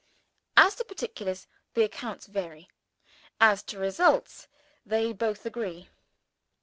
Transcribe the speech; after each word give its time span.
As 0.57 0.73
to 0.77 0.83
particulars, 0.83 1.45
the 1.75 1.83
accounts 1.83 2.25
vary. 2.25 2.67
As 3.39 3.61
to 3.65 3.77
results, 3.77 4.47
they 4.83 5.13
both 5.13 5.45
agree. 5.45 5.89